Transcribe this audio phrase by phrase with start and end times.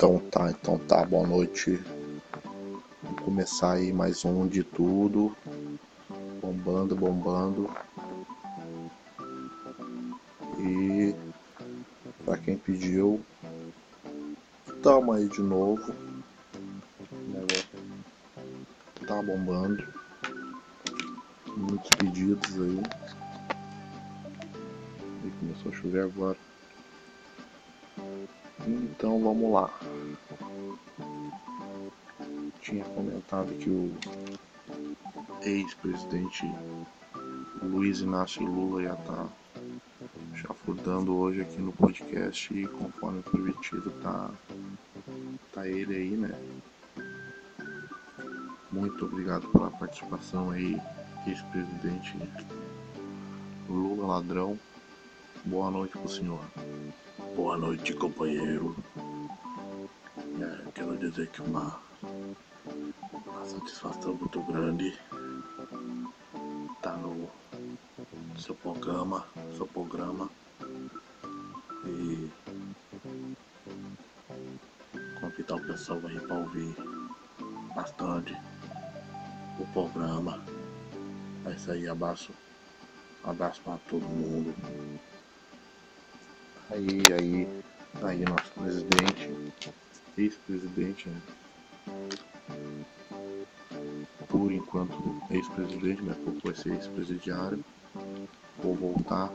[0.00, 1.78] Então tá, então tá, boa noite.
[3.02, 5.36] Vamos começar aí mais um de tudo.
[6.40, 7.68] Bombando, bombando.
[10.58, 11.14] E
[12.24, 13.20] pra quem pediu,
[14.82, 15.94] tamo aí de novo.
[19.06, 19.86] Tá bombando.
[21.58, 22.82] Muitos pedidos aí.
[25.26, 26.38] E começou a chover agora.
[28.66, 29.70] Então vamos lá.
[32.70, 33.92] Tinha comentado que o
[35.42, 36.48] ex-presidente
[37.60, 39.28] Luiz Inácio Lula ia estar tá
[40.36, 44.30] chafurdando hoje aqui no podcast e conforme prometido tá,
[45.52, 46.32] tá ele aí, né?
[48.70, 50.80] Muito obrigado pela participação aí,
[51.26, 52.16] ex-presidente
[53.68, 54.56] Lula Ladrão.
[55.44, 56.44] Boa noite pro senhor.
[57.34, 58.76] Boa noite, companheiro.
[60.40, 61.89] É, quero dizer que uma, uma
[63.60, 64.88] satisfação muito grande
[66.76, 67.28] estar tá no
[68.38, 70.30] seu programa, seu programa
[71.84, 72.30] e
[75.20, 76.74] convidar o pessoal aí para ouvir
[77.74, 78.34] bastante
[79.58, 80.42] o programa.
[81.44, 82.32] É isso aí, abraço,
[83.24, 84.54] abraço para todo mundo.
[86.70, 87.62] Aí, aí,
[88.02, 89.52] aí nosso presidente,
[90.16, 91.20] ex-presidente, né?
[94.48, 94.94] Enquanto
[95.30, 97.64] ex-presidente, mas pouco vai ser ex-presidiário.
[98.62, 99.30] Vou voltar.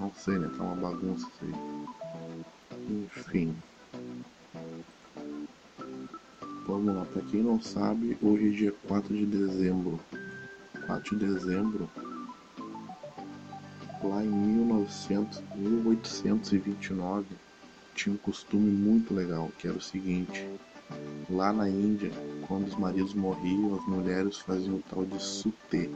[0.00, 0.50] Não sei, né?
[0.56, 2.76] Tá uma bagunça isso aí.
[2.90, 3.56] Enfim.
[6.66, 10.00] Vamos lá, pra quem não sabe, hoje é dia 4 de dezembro.
[10.86, 11.88] 4 de dezembro
[14.02, 17.26] lá em 1900, 1829
[17.94, 20.46] tinha um costume muito legal, que era o seguinte:
[21.30, 22.10] lá na Índia,
[22.46, 25.90] quando os maridos morriam, as mulheres faziam o tal de sutê.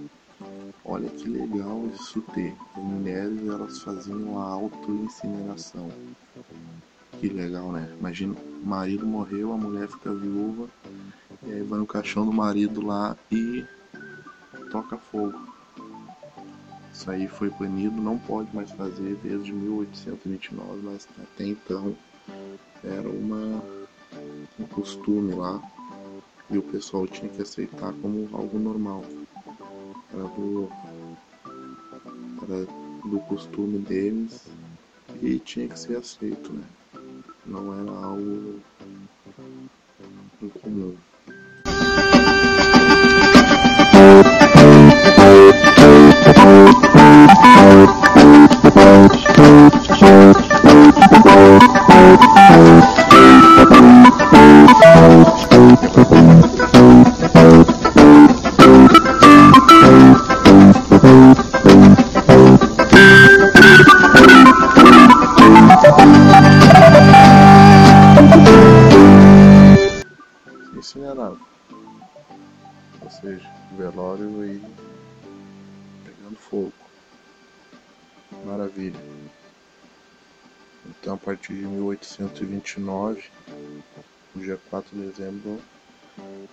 [0.84, 2.52] Olha que legal esse sutê.
[2.76, 5.91] As mulheres elas faziam a auto-incineração.
[7.20, 7.92] Que legal, né?
[7.98, 10.69] Imagina, o marido morreu, a mulher fica viúva,
[11.44, 13.64] e aí vai no caixão do marido lá e
[14.70, 15.38] toca fogo.
[16.92, 21.94] Isso aí foi banido, não pode mais fazer desde 1829, mas até então
[22.82, 23.62] era uma,
[24.58, 25.60] um costume lá
[26.50, 29.05] e o pessoal tinha que aceitar como algo normal.
[30.12, 30.69] Era do,
[32.43, 32.66] era
[33.05, 34.47] do costume deles
[35.22, 36.65] e tinha que ser aceito, né?
[37.47, 38.61] Não era algo
[40.43, 40.97] incomum.
[50.91, 52.29] Incinerado.
[82.80, 83.30] 1829,
[84.34, 85.60] no dia 4 de dezembro,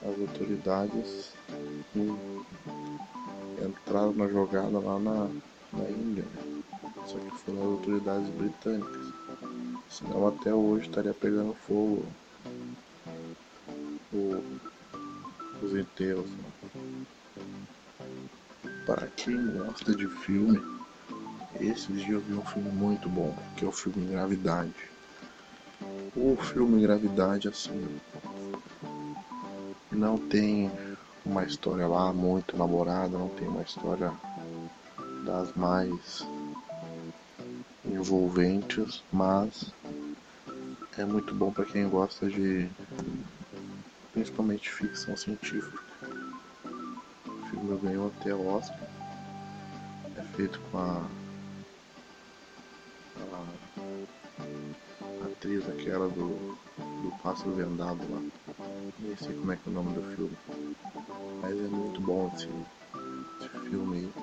[0.01, 1.33] as autoridades
[3.65, 5.29] entraram na jogada lá na,
[5.73, 6.61] na Índia, né?
[7.05, 9.13] só que foram as autoridades britânicas.
[9.89, 12.05] Senão até hoje estaria pegando fogo
[14.13, 14.43] o,
[15.61, 16.29] os enterros.
[16.29, 17.05] Né?
[18.85, 20.61] Para quem gosta de filme,
[21.59, 24.97] esses dias eu vi um filme muito bom, que é o filme Gravidade.
[26.19, 28.00] O filme Gravidade, assim,
[29.91, 30.72] não tem
[31.23, 34.11] uma história lá muito elaborada, não tem uma história
[35.23, 36.25] das mais
[37.85, 39.72] envolventes, mas
[40.97, 42.67] é muito bom para quem gosta de
[44.11, 45.84] principalmente ficção científica.
[47.28, 48.87] O filme ganhou até Oscar.
[50.16, 51.27] É feito com a
[55.47, 58.22] atriz aquela do, do Pássaro Vendado lá.
[58.99, 60.38] Nem sei como é que é o nome do filme.
[61.41, 62.49] Mas é muito bom esse,
[63.40, 64.14] esse filme aí.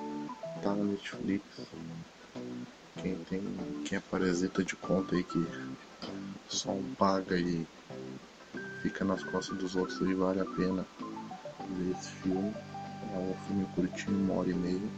[0.61, 1.43] Tá na Netflix.
[3.01, 3.41] Quem tem.
[3.85, 5.45] Quem é parasita de conta aí que
[6.47, 7.65] só um paga e
[8.83, 12.53] fica nas costas dos outros aí vale a pena ver esse filme.
[13.13, 14.89] É um filme curtinho, uma hora e meia.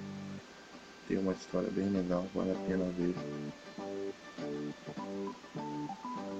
[1.08, 3.16] Tem uma história bem legal, vale a pena ver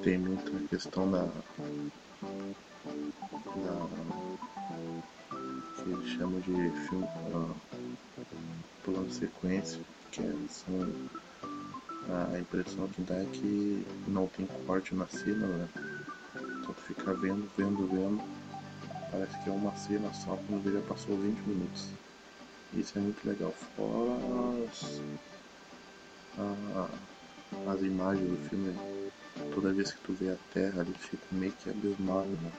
[0.08, 1.34] tem muita questão da, da
[5.76, 6.54] que eles chamam de
[6.88, 7.54] filme uh,
[8.86, 10.80] plano sequência, que é, são
[12.34, 15.68] a impressão que dá é que não tem corte na cena, né?
[16.62, 18.24] Então fica vendo, vendo, vendo.
[19.12, 21.90] Parece que é uma cena só, quando já passou 20 minutos.
[22.74, 23.54] Isso é muito legal.
[23.76, 24.14] Fora
[24.70, 25.02] as,
[26.38, 26.88] a,
[27.74, 28.74] as imagens do filme,
[29.54, 32.52] toda vez que tu vê a Terra ali, fica meio que abismado, né?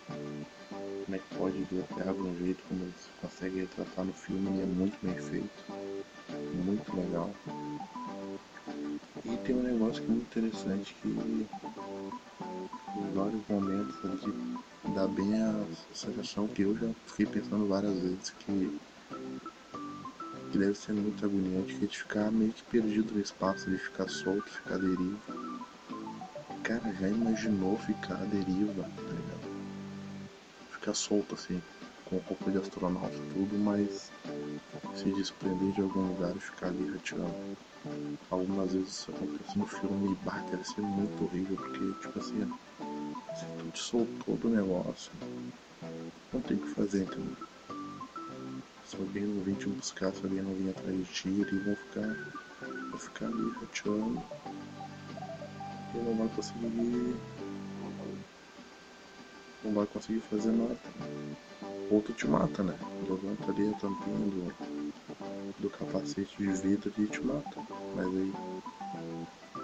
[1.04, 4.12] Como é que pode ver a Terra de um jeito como eles conseguem retratar no
[4.12, 5.64] filme e é muito bem feito.
[6.54, 7.34] Muito legal.
[9.24, 11.48] E tem um negócio que é muito interessante que em
[13.14, 14.58] vários momentos ali
[14.94, 18.80] dá bem a sensação que eu já fiquei pensando várias vezes que,
[20.50, 23.78] que deve ser muito agoniante que é de ficar meio que perdido no espaço, de
[23.78, 25.37] ficar solto, ficar à deriva.
[26.68, 30.30] Cara, já imaginou ficar à deriva, tá ligado?
[30.68, 31.62] Ficar solto assim,
[32.04, 34.12] com roupa de astronauta tudo, mas
[34.94, 37.56] se desprender de algum lugar e ficar ali retirando.
[38.28, 42.46] Algumas vezes isso acontece no filme e bah, deve ser muito horrível, porque tipo assim,
[43.34, 45.12] se tu te soltou do negócio,
[46.30, 47.34] não tem o que fazer, entendeu?
[48.84, 51.74] Se alguém não vir te buscar, se alguém não vir atrás de ti, eles vão
[51.76, 52.14] ficar,
[52.98, 54.22] ficar ali rateando
[55.94, 57.16] e não vai conseguir.
[59.64, 60.78] Não vai conseguir fazer nada.
[61.90, 62.78] Ou tu te mata, né?
[63.08, 67.60] Levanta ali a tampinha do, do capacete de vidro e te mata.
[67.96, 68.32] Mas aí,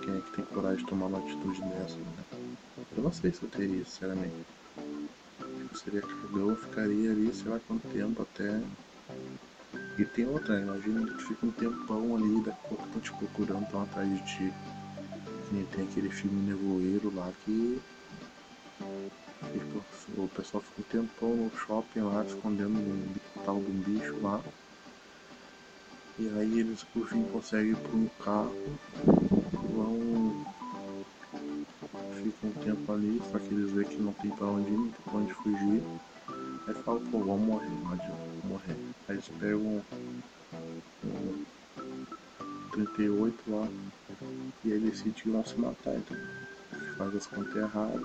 [0.02, 2.24] quem é que tem coragem de tomar uma atitude dessa, né?
[2.96, 4.46] Eu não sei se eu teria, sinceramente.
[5.38, 8.62] Eu seria cagão, eu ficaria ali, sei lá quanto tempo até.
[9.98, 13.12] E tem outra, imagina que tu fica um tempão ali, daqui a pouco estão te
[13.12, 14.52] procurando, estão atrás de ti.
[15.62, 17.80] Tem aquele filme Nevoeiro lá que.
[20.16, 23.14] o pessoal fica um tempão no shopping lá, escondendo um
[23.44, 24.40] tal de um bicho lá.
[26.18, 28.54] E aí eles por fim conseguem ir por um carro,
[29.74, 30.44] vão.
[32.22, 34.90] Ficam um tempo ali, só que eles veem que não tem pra onde ir, não
[34.90, 35.82] tem onde fugir.
[36.66, 38.76] Aí falam, pô, vamos morrer, vamos morrer.
[39.08, 39.82] Aí eles pegam
[41.04, 41.42] um
[42.72, 43.68] 38 lá
[44.64, 44.92] e aí
[45.26, 46.16] vão se matar, então
[46.96, 48.02] faz as contas erradas.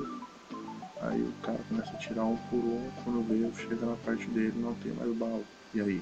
[1.02, 4.54] Aí o cara começa a tirar um por um, quando vê, chega na parte dele
[4.58, 5.44] não tem mais bala.
[5.74, 6.02] E aí?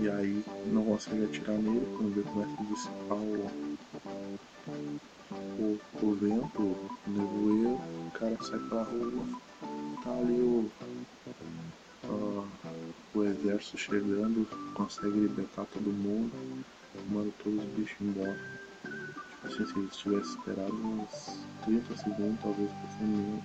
[0.00, 3.50] E aí não consegue atirar nele, quando vê começa a dissipar o,
[5.32, 9.26] o, o vento, o nevoeiro, o cara sai pra rua,
[10.02, 10.70] tá ali o,
[13.14, 16.32] o exército chegando, consegue libertar todo mundo,
[17.10, 18.59] manda todos os bichos embora.
[19.66, 23.44] Se eles tivessem esperado uns 30 segundos, talvez um pouquinho menos,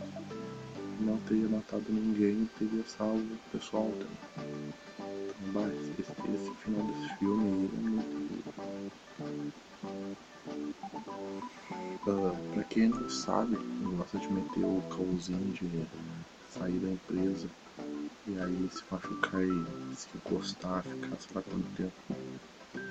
[1.02, 4.74] não teria matado ninguém e teria salvo o pessoal também.
[5.54, 8.16] Bah, esse, esse final desse filme aí é muito
[12.08, 13.58] uh, Pra quem não sabe,
[13.98, 15.88] gosta de meter o cauzinho de
[16.50, 17.50] sair da empresa
[18.26, 21.94] e aí se machucar e se encostar, ficar sei lá quanto tempo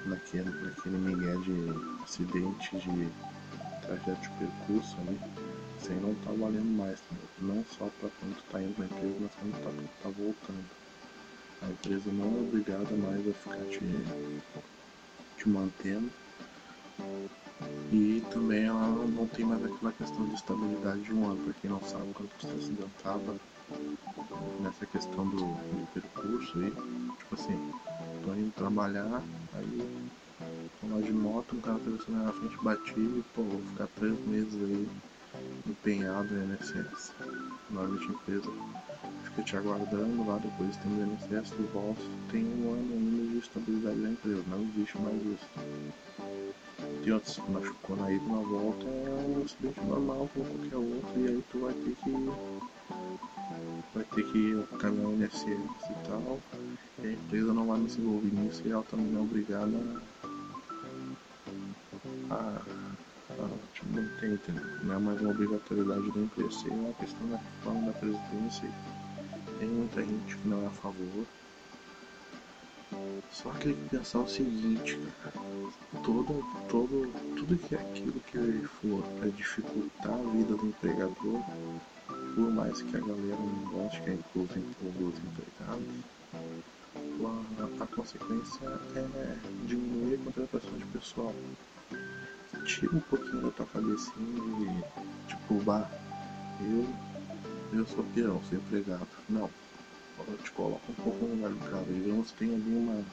[0.07, 1.67] naquele, naquele migué de
[2.03, 3.11] acidente de
[3.83, 5.19] trajeto de percurso ali,
[5.79, 7.17] isso aí não tá valendo mais, tá?
[7.41, 10.65] não só pra quando tu tá indo pra empresa, mas quando tá, tá voltando.
[11.63, 13.81] A empresa não é obrigada mais a ficar te,
[15.37, 16.11] te mantendo.
[17.93, 21.45] E também ela não tem mais aquela questão de estabilidade de um ano.
[21.45, 23.41] Para quem não sabe, quando você acidentava
[24.61, 26.71] nessa questão do, do percurso aí,
[27.19, 27.73] tipo assim,
[28.23, 29.23] tô indo trabalhar,
[29.55, 30.11] aí
[30.83, 34.55] lá de moto, um cara atravessando na frente, bati e pô, vou ficar três meses
[34.55, 34.89] aí
[35.67, 37.13] empenhado INSS,
[37.71, 38.51] na hora de empresa
[39.25, 43.39] fica te aguardando lá depois tem o INSS do voto, tem um ano ainda de
[43.39, 45.49] estabilidade da empresa, não existe mais isso.
[47.03, 51.21] Tem outros se machucou na ida na volta é um acidente normal como qualquer outro
[51.21, 52.11] e aí tu vai ter que
[53.95, 56.41] vai ter que caminhar o INSS e tal.
[57.05, 59.71] A empresa não vai se envolver nisso e ela também não é obrigada
[62.31, 62.63] a,
[63.31, 64.65] a te manter, entendeu?
[64.85, 68.71] Não é mais uma obrigatoriedade da empresa, é uma questão da forma da presidência
[69.59, 71.27] tem muita gente que não é a favor.
[73.33, 75.45] Só que tem que pensar o seguinte, cara,
[76.05, 81.43] todo, todo, tudo que é aquilo que for para dificultar a vida do empregador,
[82.35, 86.05] por mais que a galera não goste, que é incluso os empregados,
[87.23, 88.67] a, a consequência
[88.97, 91.35] é diminuir a contratação de pessoal.
[92.67, 94.85] tira um pouquinho da tua cabecinha
[95.23, 95.89] e tipo, bah,
[96.61, 99.07] eu, eu sou peão, sou empregado.
[99.29, 99.51] Não.
[100.27, 101.85] Eu te coloca um pouco no lugar do cara.
[101.85, 103.05] Digamos que tem ali uma,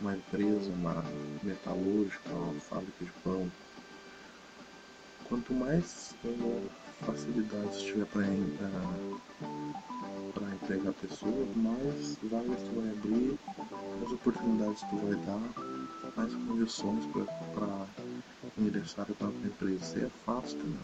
[0.00, 1.04] uma empresa, uma
[1.42, 3.50] metalúrgica, uma fábrica de pão.
[5.28, 6.70] Quanto mais uh,
[7.04, 8.22] facilidades tiver para
[10.36, 13.38] para empregar pessoas, mais vagas tu vai abrir,
[13.98, 17.06] mais oportunidades tu vai dar, mais condições
[17.54, 17.86] para
[18.58, 19.98] ingressar para a empresa.
[19.98, 20.78] É fácil, né?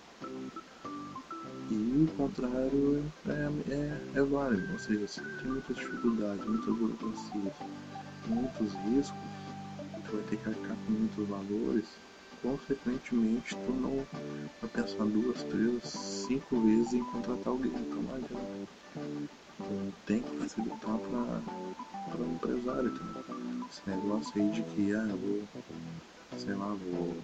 [1.71, 7.55] E o contrário é, é, é válido, ou seja, se tem muitas dificuldades, muitas burocracias,
[8.27, 9.19] muitos riscos,
[10.07, 11.89] tu vai ter que arcar com muitos valores,
[12.43, 14.07] consequentemente tu não
[14.61, 15.83] vai pensar duas, três,
[16.27, 19.42] cinco vezes em contratar alguém, então não adianta.
[19.61, 23.67] Então, tem que facilitar para o empresário também.
[23.71, 25.49] Esse negócio aí de que, ah, vou,
[26.39, 27.17] sei lá, vou,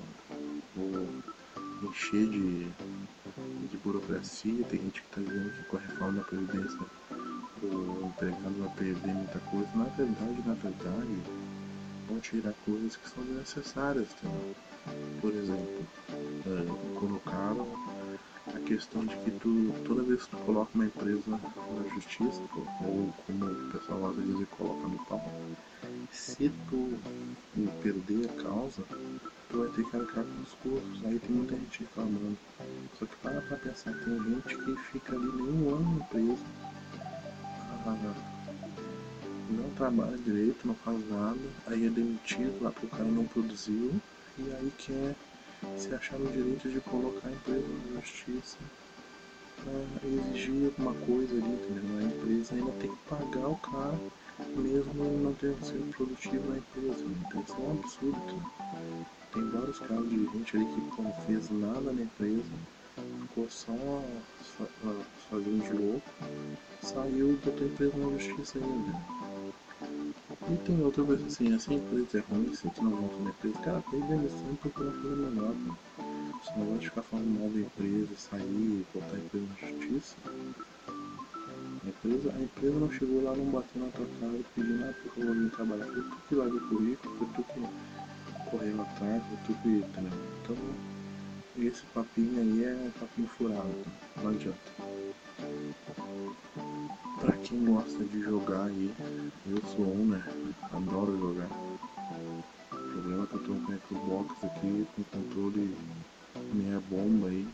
[0.75, 1.08] vou
[1.90, 2.70] encher de,
[3.70, 6.78] de burocracia, tem gente que está dizendo que com a reforma da Previdência
[7.62, 9.68] o empregado vai perder muita coisa.
[9.75, 11.23] Na verdade, na verdade,
[12.08, 14.54] vão tirar coisas que são necessárias também.
[15.20, 15.87] Por exemplo,
[16.47, 17.66] é, colocaram
[18.68, 22.42] questão de que tu, toda vez que tu coloca uma empresa na justiça,
[22.84, 25.32] ou como o pessoal às vezes coloca no pau,
[26.12, 26.98] se tu
[27.82, 28.82] perder a causa,
[29.48, 31.04] tu vai ter que arcar com os custos.
[31.06, 32.38] Aí tem muita gente reclamando.
[32.98, 36.44] Só que para pra pensar, tem gente que fica ali nem um ano empresa,
[37.87, 38.14] ah,
[39.50, 43.98] não trabalha direito, não faz nada, aí é demitido lá porque o cara não produziu,
[44.37, 45.16] e aí quer
[45.76, 48.56] se achar no direito de colocar a empresa na justiça
[49.56, 51.98] para exigir alguma coisa ali, entendeu?
[51.98, 53.98] A empresa ainda tem que pagar o cara
[54.56, 57.04] mesmo não tendo sido produtivo na empresa.
[57.04, 57.16] Né?
[57.26, 58.42] Então isso é um absurdo.
[59.32, 62.42] Tem vários casos de gente ali que não fez nada na empresa,
[63.22, 64.02] ficou só
[65.30, 66.10] fazendo de louco,
[66.82, 69.17] saiu e botou a empresa na justiça ainda.
[70.50, 72.24] E tem outra coisa assim, essa empresa
[72.54, 75.76] se tu não monta uma empresa, cara, tem demissão porque não coisa menor, né?
[76.42, 80.16] Você não vai ficar falando mal da empresa, sair, botar a empresa na justiça.
[81.84, 85.20] A empresa, a empresa não chegou lá, não bateu na tua cara pedindo, ah, porque
[85.20, 85.84] eu vou vir trabalhar.
[85.84, 89.84] Foi tu que largou o currículo, foi tu que correu atrás, foi tu que?
[90.42, 90.56] Então,
[91.58, 93.84] esse papinho aí é papinho furado,
[94.22, 94.88] não adianta
[97.48, 98.94] quem gosta de jogar aí,
[99.46, 100.22] eu sou um, né?
[100.70, 101.48] Adoro jogar.
[101.50, 102.44] O
[102.92, 105.74] problema é que eu tô com Xbox aqui com controle
[106.52, 107.48] meia bomba aí.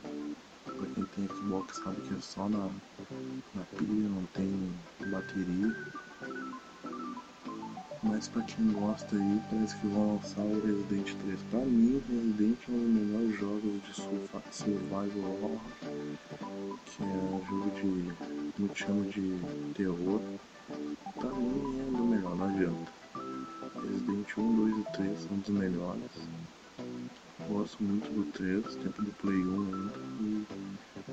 [0.65, 2.71] Pra quem tem Xbox sabe que é só na,
[3.55, 4.75] na pilha, não tem
[5.13, 5.77] bateria.
[8.03, 11.43] Mas pra quem gosta aí, parece que vão lançar o Resident 3.
[11.51, 13.95] Pra mim, Resident é um dos melhores jogos de
[14.51, 15.61] survival horror,
[16.85, 18.34] que é jogo de.
[18.59, 19.39] Muito chama de
[19.75, 20.21] terror.
[21.15, 22.93] Pra mim é do melhor, não adianta.
[23.83, 26.11] Resident 1, 2 e 3 são dos melhores.
[27.49, 29.93] Gosto muito do 3, tempo do Play 1 ainda.
[30.29, 30.47] E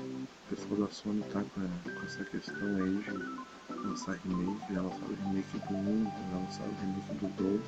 [0.00, 5.14] o pessoal da Sony tá com, com essa questão aí de lançar remake, já lançaram
[5.24, 7.60] remake do 1, já lançaram remake do 2,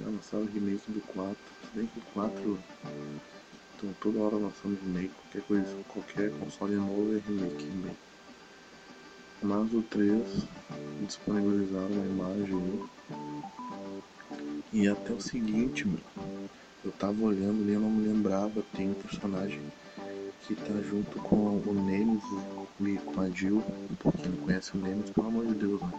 [0.00, 2.58] já lançaram remake do 4, se bem que o 4
[3.74, 8.11] estão toda hora lançando remake, qualquer coisa, qualquer console novo é remake, remake.
[9.42, 10.46] Mas o 3
[11.04, 12.80] disponibilizaram uma imagem
[14.72, 15.98] e até o seguinte, meu,
[16.84, 19.62] eu tava olhando eu não me lembrava, tem um personagem
[20.40, 22.22] que tá junto com o Nemesis
[22.80, 25.92] e com a Jill, um pouquinho conhece o Nemesis, pelo amor de Deus, né?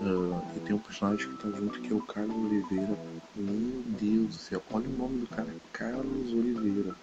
[0.00, 2.98] Uh, e tem um personagem que tá junto que é o Carlos Oliveira.
[3.34, 6.94] Meu Deus do céu, olha o nome do cara, Carlos Oliveira.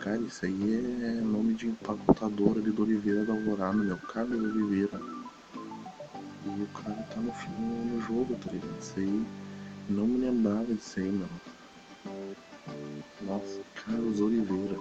[0.00, 5.00] Cara, isso aí é nome de empacotador ali do Oliveira da Alvorada, meu, Carlos Oliveira.
[6.44, 7.32] E o cara tá no,
[7.84, 8.78] no, jogo, tá ligado?
[8.80, 9.26] Isso aí,
[9.88, 11.40] não me lembrava disso aí, mano.
[13.22, 14.78] Nossa, Carlos Oliveira.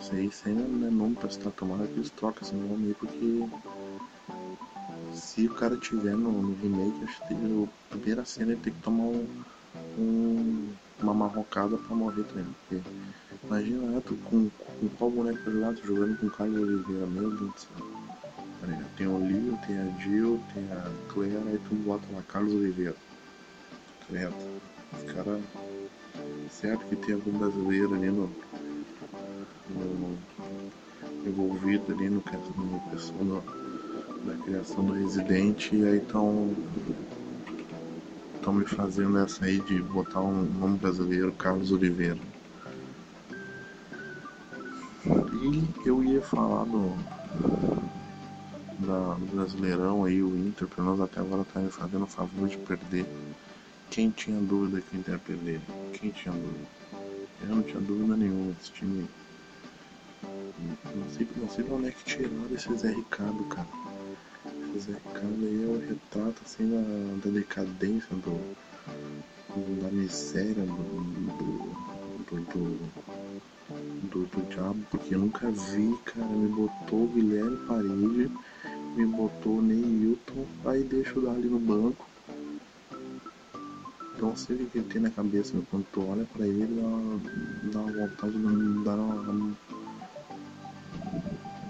[0.00, 2.88] Isso aí, isso aí não é nome pra estar tomando, que eles trocam esse nome
[2.88, 3.48] aí, porque
[5.12, 8.80] se o cara tiver no, no remake, acho que a primeira cena ele tem que
[8.80, 9.44] tomar um,
[9.98, 12.54] um, uma marrocada pra morrer também.
[12.68, 12.82] Porque
[13.46, 17.30] imagina né, tu com, com qual boneco lá, tu jogando com o Carlos Oliveira, meu
[17.30, 17.86] Deus do céu.
[18.96, 22.96] Tem o Leo, tem a Jill, tem a Claire, aí tu bota lá Carlos Oliveira.
[24.08, 24.34] Credo.
[24.96, 25.42] Os caras.
[26.50, 28.30] Certo que tem algum brasileiro ali no,
[29.70, 30.18] no,
[31.26, 33.42] envolvido ali no, no questão do,
[34.24, 36.54] da criação do residente e aí estão
[38.36, 42.18] estão me fazendo essa aí de botar um nome brasileiro, Carlos Oliveira.
[45.84, 46.96] Eu ia falar do,
[48.80, 52.48] da, do Brasileirão aí, o Inter, pelo menos até agora tá me fazendo o favor
[52.48, 53.06] de perder.
[53.90, 55.60] Quem tinha dúvida que o Inter ia perder?
[55.92, 56.68] Quem tinha dúvida?
[57.42, 59.08] Eu não tinha dúvida nenhuma, esse time.
[60.22, 63.68] Não sei, não sei de onde é que tiraram esse Zé Ricardo, cara.
[64.74, 68.40] Esse Zé Ricardo aí é o retrato assim da, da decadência do.
[69.80, 71.56] da miséria do, do,
[72.24, 73.15] do, do,
[74.24, 78.30] do diabo, porque eu nunca vi, cara, me botou o Guilherme Parede,
[78.96, 82.06] me botou o Neilton, aí deixa eu dar ali no banco
[84.26, 85.64] não sei o que ele tem na cabeça, meu.
[85.70, 89.56] Quando tu olha pra ele, dá, dá uma vontade de dar uma.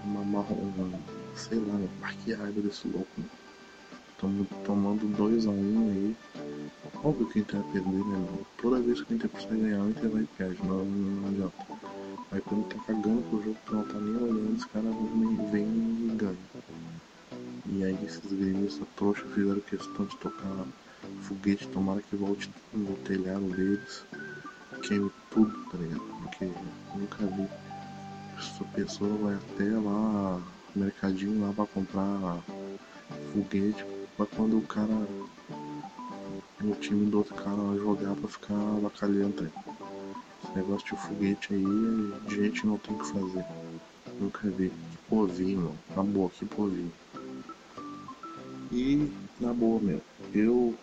[0.05, 1.01] Uma, uma, uma
[1.35, 1.91] sei lá, meu.
[2.25, 3.46] Que raiva desse louco, meu.
[4.17, 6.17] Estamos tomando 2x1 um aí.
[7.05, 8.29] Óbvio que o Inter vai perder, né?
[8.63, 11.55] Toda vez que o Inter precisa ganhar, o Inter vai e perde, não, não adianta.
[12.33, 14.95] Aí quando tá cagando pro jogo, tu não tá nem olhando, os caras
[15.53, 16.37] vêm e ganham.
[17.67, 20.67] E aí esses gremistas trouxas fizeram questão de tocar
[21.21, 24.03] foguete, tomara que volte no telhado deles,
[24.83, 26.01] queime tudo, tá ligado?
[26.23, 26.51] Porque
[26.95, 27.47] nunca vi.
[28.39, 30.41] Essa pessoa vai até lá,
[30.75, 32.43] mercadinho lá pra comprar
[33.33, 33.85] foguete,
[34.17, 35.07] pra quando o cara,
[36.65, 39.51] o time do outro cara jogar pra ficar avacalhando.
[40.45, 41.65] Esse negócio de foguete aí,
[42.29, 43.45] gente não tem o que fazer.
[44.19, 44.71] Nunca vi.
[44.71, 45.79] Que povinho, mano.
[45.95, 46.93] Na boa, que povinho.
[48.73, 50.01] E na boa, meu,
[50.35, 50.75] eu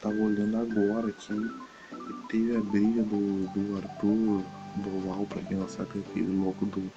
[0.00, 4.42] tava olhando agora aqui e teve a briga do, do Arthur
[4.76, 6.90] Boval, pra quem não sabe, aquele louco do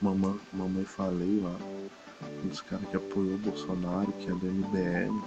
[0.00, 1.56] Mamãe, Mamãe Falei lá,
[2.48, 5.22] dos caras que apoiou o Bolsonaro, que é do MBL.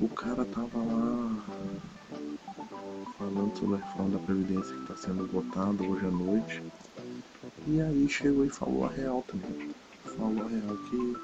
[0.00, 1.44] O cara tava lá
[3.18, 6.62] falando sobre a reforma da Previdência que está sendo votada hoje à noite.
[7.66, 9.70] E aí chegou e falou a real também.
[10.04, 11.16] Falou a real que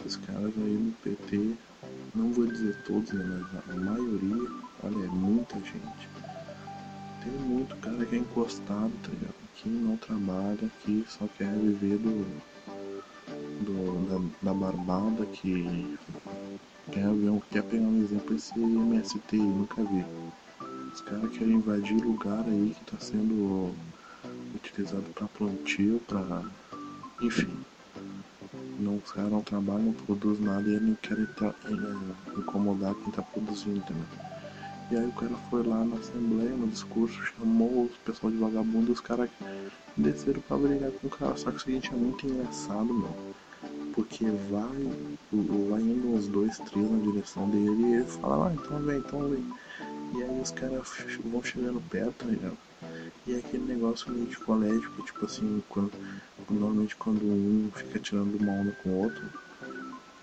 [0.00, 1.54] esses caras aí no PT,
[2.14, 4.50] não vou dizer todos, né, mas a maioria,
[4.82, 6.08] olha, é muita gente.
[7.22, 9.34] Tem muito cara que é encostado, tá ligado?
[9.54, 12.26] Que não trabalha, que só quer viver do,
[13.60, 15.98] do da, da barbada, que
[16.90, 20.04] quer, ver, quer pegar um exemplo esse MST nunca vi.
[20.92, 23.74] Os caras querem invadir lugar aí que tá sendo
[24.54, 26.42] utilizado para plantio, para
[27.22, 27.62] enfim
[28.78, 33.12] não, os caras não trabalham, não produzem nada e ele não quer é, incomodar quem
[33.12, 34.04] tá produzindo, entendeu?
[34.90, 38.90] E aí o cara foi lá na assembleia, no discurso, chamou o pessoal de vagabundo
[38.90, 39.30] e os caras
[39.96, 41.36] desceram pra brigar com o cara.
[41.36, 43.31] Só que o seguinte é muito engraçado, meu.
[43.94, 48.78] Porque vai, vai indo uns dois, três na direção dele e ele fala, ah, então
[48.80, 49.44] vem, então vem.
[50.14, 50.88] E aí os caras
[51.24, 52.58] vão chegando perto, tá ligado?
[53.26, 55.92] E é aquele negócio meio de colégio que, tipo assim, quando,
[56.50, 59.30] normalmente quando um fica tirando uma onda com o outro,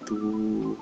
[0.05, 0.77] tu,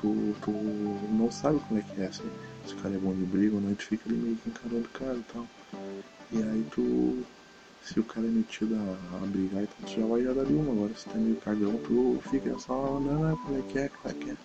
[0.00, 2.22] tu, tu não sabe como é que é, se,
[2.66, 4.86] se o cara é bom de briga ou não, tu fica ali meio que encarando
[4.86, 5.46] o cara e tal.
[6.30, 7.24] E aí tu,
[7.82, 10.72] se o cara é metido a, a brigar, então tu já vai já dar uma,
[10.72, 14.18] agora se tá meio cagão, tu fica só, não, como é que é, como é
[14.18, 14.36] que é.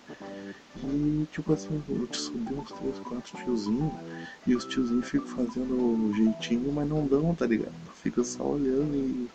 [0.82, 3.92] E tipo assim, eu te subi uns 3, 4 tiozinhos
[4.46, 7.72] e os tiozinhos ficam fazendo o jeitinho, mas não dão, tá ligado?
[8.02, 9.28] Fica só olhando e.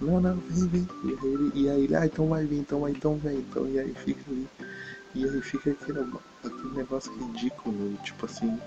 [0.00, 0.88] Não, não, vem, vem.
[1.04, 3.66] E aí ele, e aí ah, então vai vir, então vai, então vem, então.
[3.68, 4.46] E aí fica ali.
[5.14, 6.00] E aí fica aquele,
[6.44, 7.96] aquele negócio ridículo, né?
[8.04, 8.58] tipo assim,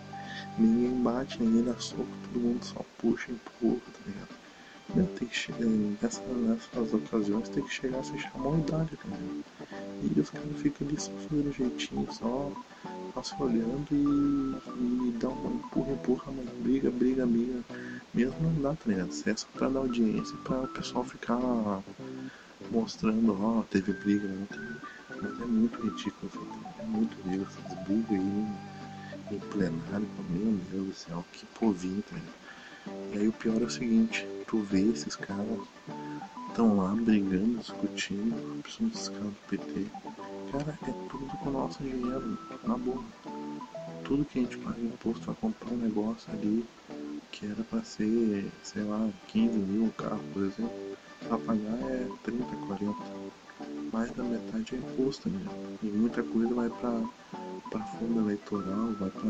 [0.57, 4.38] ninguém bate, ninguém dá soco, todo mundo só puxa, empurra, tá ligado?
[4.95, 5.59] Né, tem que chegar,
[6.01, 9.43] nessa, nessas ocasiões tem que chegar a se chamar uma idade, né?
[10.01, 12.51] E os caras ficam ali só fazendo jeitinho, só,
[13.13, 17.63] só se olhando e, e dá uma empurra, empurra, mas briga, briga, briga.
[18.13, 19.13] Mesmo não dá, tá ligado?
[19.25, 21.83] É só pra dar audiência, pra o pessoal ficar
[22.71, 25.21] mostrando, ó, oh, teve briga, teve.
[25.21, 26.31] Mas é muito ridículo,
[26.79, 32.15] é muito ridículo essas brigas aí em plenário, meu Deus do céu, que povinho, tá
[32.15, 33.13] ligado?
[33.13, 35.59] E aí o pior é o seguinte, tu vê esses caras
[36.47, 39.85] estão lá brigando, discutindo, principalmente esses caras do PT.
[40.51, 43.03] Cara, é tudo com o nosso dinheiro, na boa.
[44.03, 46.65] Tudo que a gente paga imposto pra comprar um negócio ali
[47.31, 52.07] que era pra ser, sei lá, 15 mil um carro, por exemplo, pra pagar é
[52.23, 52.95] 30, 40.
[53.93, 55.45] Mais da metade é imposto, né?
[55.83, 57.01] E muita coisa vai pra,
[57.69, 59.21] pra fundo eleitoral, vai pra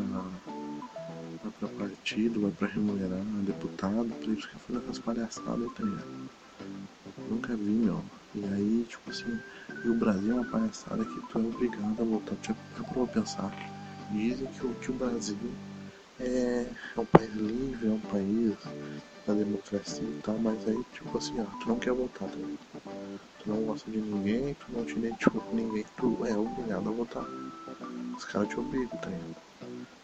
[1.44, 6.30] vai pra partido, vai pra remunerar deputado, eles ficar fazendo essas palhaçadas, tá ligado?
[7.30, 8.04] Nunca vi, meu.
[8.36, 9.40] E aí, tipo assim,
[9.84, 12.36] e o Brasil é uma palhaçada que tu é obrigado a voltar.
[12.38, 13.52] Tu é pra pensar.
[14.12, 15.38] Dizem que o, que o Brasil
[16.20, 18.56] é, é um país livre, é um país
[19.26, 22.60] pra democracia e tal, mas aí, tipo assim, ó, tu não quer votar, tá ligado?
[23.40, 26.92] Tu não gosta de ninguém, tu não te identifica com ninguém, tu é obrigado a
[26.92, 27.26] votar.
[28.18, 29.49] Os caras te obrigam, tá ligado?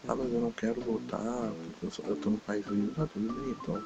[0.08, 1.52] Ah, mas eu não quero votar,
[1.90, 3.82] só, eu tô no país livre, ah, tudo bem, então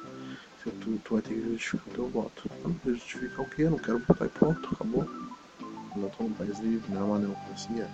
[0.57, 2.49] se tu, tu vai ter que justificar o teu voto.
[2.85, 3.63] Justificar o quê?
[3.63, 5.03] Eu não quero votar e pronto, acabou.
[5.95, 7.89] Eu não tô no país livre, não é uma democracia.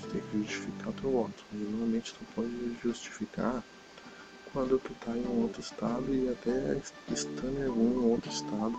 [0.00, 1.46] Tu tem que justificar o teu voto.
[1.52, 3.64] E normalmente tu pode justificar
[4.52, 8.74] quando tu tá em um outro estado e até estando em algum outro estado,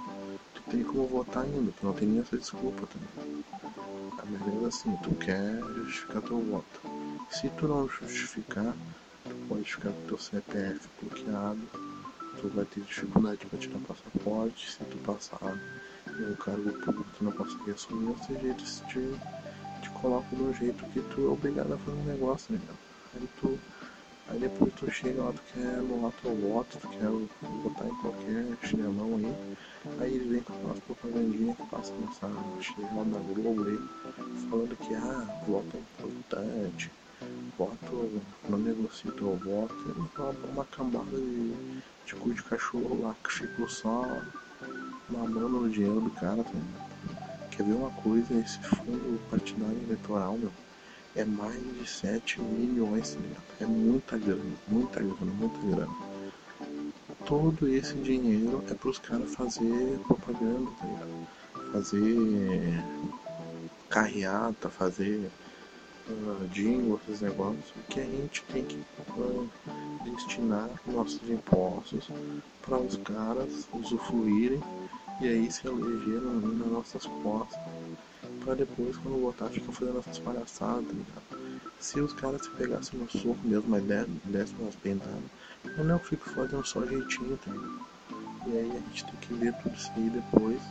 [0.53, 3.43] tu tem como votar ainda, tu não tem nem essa desculpa também.
[4.17, 6.96] A beleza é assim, tu quer justificar teu voto.
[7.29, 8.73] Se tu não justificar,
[9.23, 11.61] tu pode ficar com teu CPF bloqueado,
[12.39, 15.57] tu vai ter dificuldade para tirar passaporte, se tu passar
[16.07, 18.99] em um cargo público tu não conseguir assumir, ou seja, eles te,
[19.81, 22.61] te colocam um jeito que tu é obrigado a fazer um negócio, né?
[23.15, 23.59] Aí tu
[24.29, 27.09] Aí depois tu chega lá, tu quer anular teu voto, tu quer
[27.63, 29.33] botar em qualquer chinelão aí.
[30.01, 32.29] Aí ele vem com aquelas propagandinhas que passa nessa
[32.61, 33.79] chinela da Globo aí,
[34.49, 36.91] falando que ah, voto é importante,
[37.58, 39.75] voto, não negocia teu voto.
[40.17, 44.06] É uma, uma cambada de, de cu de cachorro lá que ficou só
[45.10, 46.51] mamando no dinheiro do cara, tá
[47.51, 48.34] Quer ver uma coisa?
[48.36, 50.51] Esse fundo partidário eleitoral, meu
[51.17, 53.43] é mais de 7 milhões, tá ligado?
[53.60, 55.93] É muita grana, muita grana, muita grana.
[57.25, 61.27] Todo esse dinheiro é para os caras fazer propaganda, tá ligado?
[61.73, 62.84] Fazer
[63.89, 65.32] carreata, fazer
[66.09, 68.83] uh, jingle, esses negócios, que a gente tem que
[69.17, 69.49] uh,
[70.03, 72.09] destinar nossos impostos
[72.61, 74.61] para os caras usufruírem
[75.21, 77.59] e aí se elegeram nas nossas costas
[78.43, 81.37] pra depois, quando voltar, ficar fazendo essas palhaçadas, tá?
[81.79, 83.83] Se os caras se pegassem no soco mesmo, mas
[84.25, 85.21] dessem umas pendadas,
[85.77, 87.51] eu não fico fazendo só jeitinho, tá?
[88.47, 90.61] E aí a gente tem que ver tudo isso aí depois.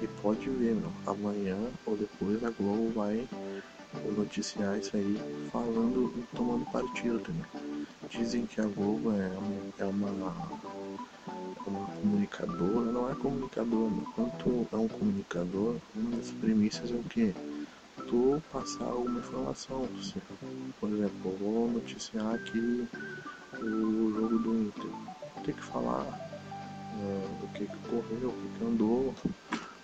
[0.00, 3.26] E pode ver, meu, amanhã ou depois a Globo vai
[4.16, 5.20] noticiar isso aí
[5.50, 7.86] falando e tomando partido, ligado?
[8.10, 9.30] Dizem que a Globo é,
[9.78, 10.34] é uma
[11.68, 16.94] como comunicador, não é comunicador, mas quando tu é um comunicador, uma das premissas é
[16.94, 17.34] o que?
[18.08, 19.86] Tu passar alguma informação.
[20.80, 22.88] Por exemplo, vou noticiar aqui
[23.60, 24.90] o jogo do Inter.
[25.44, 29.14] Tem que falar uh, o que, que ocorreu, o que, que andou,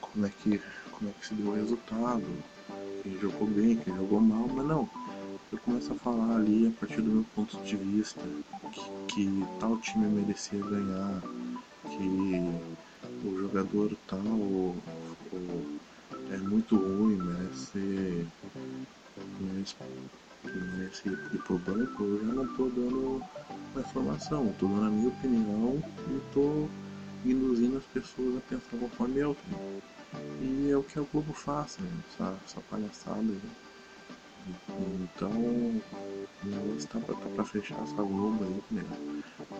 [0.00, 2.24] como é que, como é que se deu o resultado,
[3.04, 4.88] quem jogou bem, quem jogou mal, mas não.
[5.52, 8.20] Eu começo a falar ali a partir do meu ponto de vista
[8.72, 11.20] que, que tal time merecia ganhar,
[11.82, 14.82] que o jogador tal o,
[15.32, 15.80] o,
[16.30, 18.26] é muito ruim, merece,
[19.38, 19.76] merece,
[20.42, 23.22] merece ir pro banco, eu já não tô dando
[23.72, 26.70] uma informação, tô dando a minha opinião e tô
[27.22, 29.36] induzindo as pessoas a pensar conforme eu.
[30.40, 31.90] E é o que a Globo faz, né?
[32.10, 33.22] essa, essa palhaçada.
[33.22, 33.40] Né?
[34.68, 38.82] Então, não está pra, tá pra fechar essa Globo aí, né?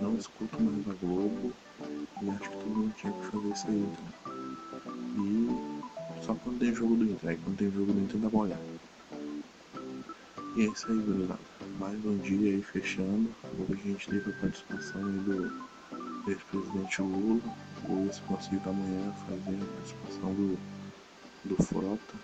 [0.01, 1.53] Não escuto mais a Globo
[2.23, 3.97] e acho que todo mundo tinha que fazer isso aí, né?
[5.17, 8.63] E só quando tem jogo do Inter, aí quando tem jogo do Inter dá olhada.
[10.57, 11.41] E é isso aí, gurizada.
[11.79, 13.35] Mais um dia aí fechando.
[13.59, 15.74] Hoje a gente teve a participação aí do
[16.27, 17.41] ex-presidente Lula.
[17.87, 20.59] Vou ver se consigo amanhã fazer a participação do,
[21.45, 22.15] do Frota.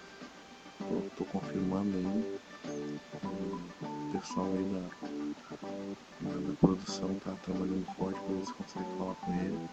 [1.16, 4.80] Tô confirmando aí o pessoal aí da,
[6.20, 9.68] da, da, produção tá trabalhando forte pra ver se consegue falar com ele.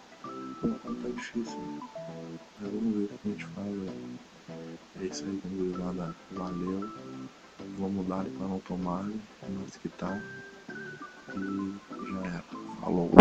[0.62, 1.80] Pô, tá difícil, né?
[2.60, 4.20] Mas vamos ver o que a gente faz, velho.
[5.00, 6.16] É isso aí, gurizada.
[6.32, 6.90] Valeu.
[7.78, 10.22] Vamos dar para não tomar, mas que tá.
[11.34, 12.44] E já era.
[12.82, 13.12] Falou.